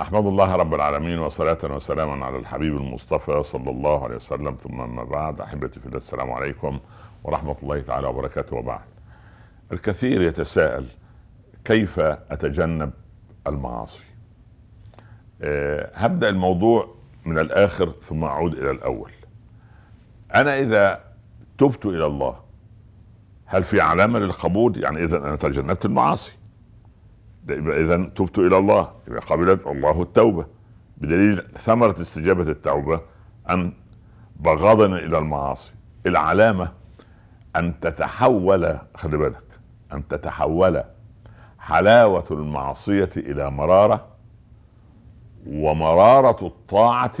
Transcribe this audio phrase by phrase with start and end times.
[0.00, 5.04] أحمد الله رب العالمين وصلاة وسلاما على الحبيب المصطفى صلى الله عليه وسلم ثم أما
[5.04, 6.78] بعد أحبتي في الله السلام عليكم
[7.24, 8.80] ورحمة الله تعالى وبركاته وبعد.
[9.72, 10.86] الكثير يتساءل
[11.64, 12.90] كيف أتجنب
[13.46, 14.04] المعاصي؟
[15.42, 16.94] أه هبدأ الموضوع
[17.24, 19.12] من الآخر ثم أعود إلى الأول.
[20.34, 21.04] أنا إذا
[21.58, 22.36] تبت إلى الله
[23.46, 26.32] هل في علامة للقبول؟ يعني اذا أنا تجنبت المعاصي.
[27.48, 30.46] إذا تبت إلى الله يبقى قبلت الله التوبة.
[30.96, 33.00] بدليل ثمرة استجابة التوبة
[33.50, 33.72] أن
[34.36, 35.72] بغضنا إلى المعاصي.
[36.06, 36.72] العلامة
[37.56, 39.42] أن تتحول خلي بالك
[39.92, 40.82] أن تتحول
[41.58, 44.06] حلاوة المعصية إلى مرارة
[45.46, 47.18] ومرارة الطاعة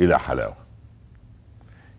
[0.00, 0.60] إلى حلاوة.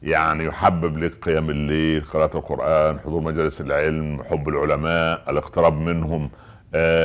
[0.03, 6.29] يعني يحبب لك قيام الليل قراءة القرآن حضور مجالس العلم حب العلماء الاقتراب منهم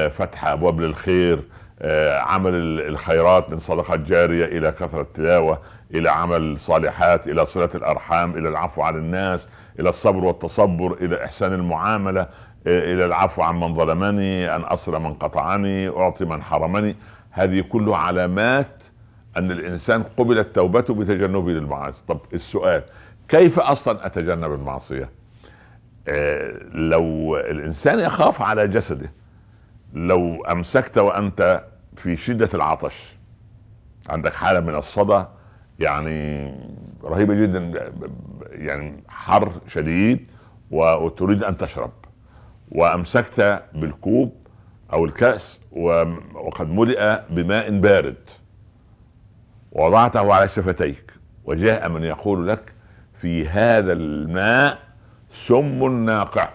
[0.08, 1.42] فتح أبواب للخير
[1.80, 5.60] آه، عمل الخيرات من صدقات جارية إلى كثرة التلاوة
[5.94, 9.48] إلى عمل صالحات إلى صلة الأرحام إلى العفو عن الناس
[9.80, 12.20] إلى الصبر والتصبر إلى إحسان المعاملة
[12.66, 16.96] آه، إلى العفو عن من ظلمني أن اصل من قطعني أعطي من حرمني.
[17.30, 18.82] هذه كلها علامات
[19.36, 22.04] أن الإنسان قبلت توبته بتجنبه للمعاصي.
[22.08, 22.82] طب السؤال
[23.28, 25.10] كيف أصلا أتجنب المعصية؟
[26.74, 29.10] لو الإنسان يخاف على جسده
[29.96, 31.64] لو أمسكت وأنت
[31.96, 33.16] في شدة العطش
[34.08, 35.24] عندك حالة من الصدى
[35.78, 36.52] يعني
[37.04, 37.90] رهيبة جدا
[38.50, 40.30] يعني حر شديد
[40.70, 41.92] وتريد أن تشرب.
[42.68, 44.46] وأمسكت بالكوب
[44.92, 45.60] أو الكأس
[46.34, 48.28] وقد ملئ بماء بارد.
[49.72, 51.12] ووضعته على شفتيك
[51.44, 52.72] وجاء من يقول لك
[53.14, 54.78] في هذا الماء
[55.30, 56.48] سم ناقع.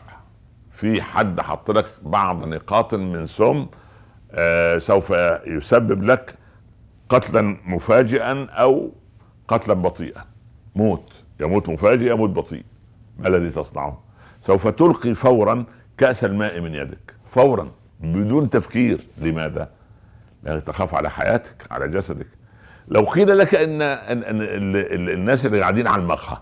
[0.82, 3.66] في حد حط لك بعض نقاط من سم
[4.32, 5.14] آه سوف
[5.48, 6.36] يسبب لك
[7.10, 8.92] قتلا مفاجئا أو
[9.48, 10.26] قتلا بطيئا.
[10.76, 11.14] موت.
[11.40, 12.64] يموت مفاجئ يموت بطيء.
[13.20, 14.04] ما الذي تصنعه؟
[14.42, 15.66] سوف تلقي فورا
[15.98, 17.16] كأس الماء من يدك.
[17.26, 17.72] فورا.
[18.00, 19.08] بدون تفكير.
[19.18, 19.70] لماذا؟
[20.44, 22.28] لأنك تخاف على حياتك على جسدك.
[22.88, 26.38] لو قيل لك ان, إن, إن الناس اللي قاعدين على المقهى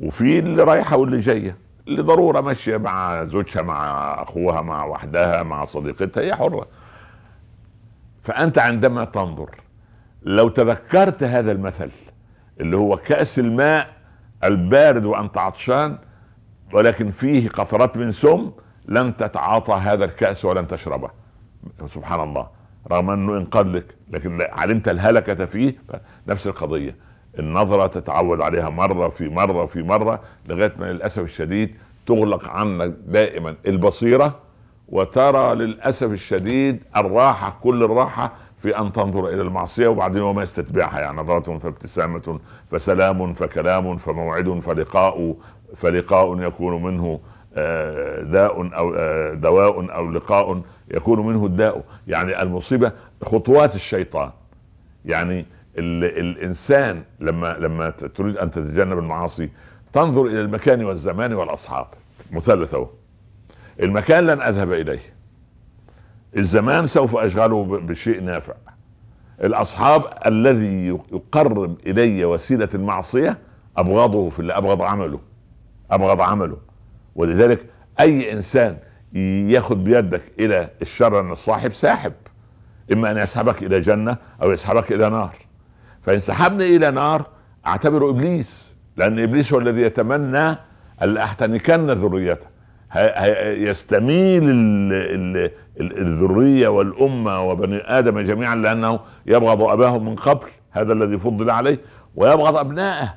[0.00, 6.22] وفي اللي رايحة واللي جاية لضرورة ماشية مع زوجها مع أخوها مع وحدها مع صديقتها.
[6.22, 6.66] هي حرة.
[8.22, 9.50] فأنت عندما تنظر
[10.22, 11.90] لو تذكرت هذا المثل
[12.60, 13.86] اللي هو كأس الماء
[14.44, 15.98] البارد وأنت عطشان
[16.72, 18.50] ولكن فيه قطرات من سم
[18.88, 21.10] لن تتعاطى هذا الكأس ولن تشربه.
[21.88, 22.48] سبحان الله.
[22.90, 25.74] رغم أنه انقذ لك لكن علمت الهلكة فيه
[26.28, 26.96] نفس القضية.
[27.38, 31.74] النظرة تتعود عليها مرة في مرة في مرة لغاية ما للأسف الشديد
[32.06, 34.38] تغلق عنك دائما البصيرة
[34.88, 41.00] وترى للأسف الشديد الراحة كل الراحة في أن تنظر إلى المعصية وبعدين وما يستتبعها.
[41.00, 45.34] يعني نظرة فابتسامة فسلام فكلام فموعد فلقاء
[45.76, 47.20] فلقاء يكون منه
[47.54, 51.84] آه، داء أو آه، دواء أو لقاء يكون منه الداء.
[52.06, 52.92] يعني المصيبة
[53.22, 54.30] خطوات الشيطان.
[55.04, 55.46] يعني
[55.78, 59.50] الإنسان لما لما تريد أن تتجنب المعاصي
[59.92, 61.86] تنظر إلى المكان والزمان والأصحاب.
[62.32, 62.88] مثلث اهو
[63.82, 65.00] المكان لن أذهب إليه.
[66.36, 68.54] الزمان سوف أشغله بشيء نافع.
[69.44, 73.38] الأصحاب الذي يقرب إلي وسيلة المعصية
[73.76, 75.20] أبغضه في اللي أبغض عمله
[75.90, 76.56] أبغض عمله.
[77.14, 77.66] ولذلك
[78.00, 78.78] أي إنسان
[79.52, 82.12] ياخذ بيدك إلى الشر أن الصاحب ساحب.
[82.92, 85.45] إما أن يسحبك إلى جنة أو يسحبك إلى نار.
[86.06, 87.26] فإن سحبني إلى نار
[87.66, 90.56] اعتبره إبليس لأن إبليس هو الذي يتمنى
[91.02, 92.46] لاحتنكن ذريته.
[93.42, 94.42] يستميل
[95.80, 101.78] الذرية والأمة وبني آدم جميعا لأنه يبغض اباه من قبل هذا الذي فضل عليه
[102.16, 103.14] ويبغض أبنائه.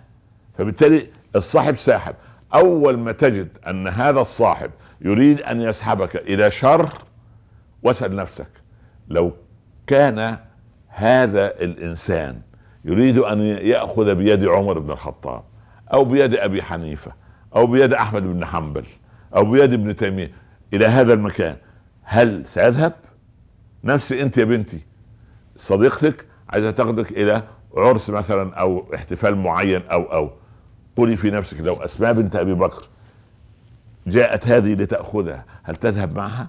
[0.57, 2.15] فبالتالي الصاحب ساحب.
[2.53, 4.71] أول ما تجد أن هذا الصاحب
[5.01, 6.89] يريد أن يسحبك إلى شر
[7.83, 8.49] واسأل نفسك
[9.07, 9.31] لو
[9.87, 10.37] كان
[10.87, 12.41] هذا الإنسان
[12.85, 15.43] يريد أن يأخذ بيد عمر بن الخطاب
[15.93, 17.11] أو بيد أبي حنيفة
[17.55, 18.85] أو بيد أحمد بن حنبل
[19.35, 20.31] أو بيد ابن تيمية
[20.73, 21.57] إلى هذا المكان.
[22.03, 22.93] هل سيذهب؟
[23.83, 24.79] نفسي أنت يا بنتي.
[25.55, 27.43] صديقتك عايزة تاخذك إلى
[27.77, 30.31] عرس مثلا أو احتفال معين أو أو.
[30.97, 32.87] قولي في نفسك لو أسماء بنت أبي بكر
[34.07, 36.47] جاءت هذه لتأخذها هل تذهب معها؟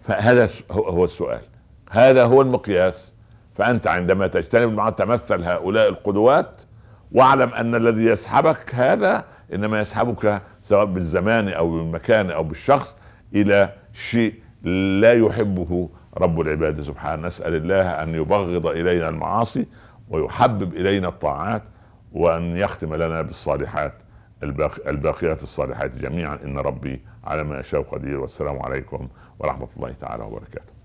[0.00, 1.42] فهذا هو السؤال.
[1.90, 3.15] هذا هو المقياس.
[3.56, 6.62] فأنت عندما تجتنب مع تمثل هؤلاء القدوات
[7.12, 12.96] واعلم أن الذي يسحبك هذا إنما يسحبك سواء بالزمان أو بالمكان أو بالشخص
[13.34, 14.34] إلى شيء
[15.00, 17.26] لا يحبه رب العباد سبحانه.
[17.26, 19.66] نسأل الله أن يبغض إلينا المعاصي
[20.08, 21.62] ويحبب إلينا الطاعات
[22.12, 23.92] وأن يختم لنا بالصالحات
[24.86, 26.38] الباقيات الصالحات جميعا.
[26.44, 28.20] إن ربي على ما يشاء قدير.
[28.20, 30.75] والسلام عليكم ورحمة الله تعالى وبركاته.